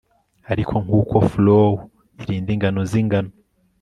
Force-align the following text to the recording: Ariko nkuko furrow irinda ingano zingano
Ariko 0.51 0.73
nkuko 0.83 1.15
furrow 1.29 1.71
irinda 2.21 2.49
ingano 2.55 2.81
zingano 2.91 3.31